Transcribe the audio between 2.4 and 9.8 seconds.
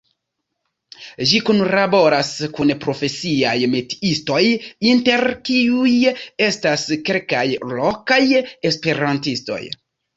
kun profesiaj metiistoj, inter kiuj estas kelkaj lokaj esperantistoj.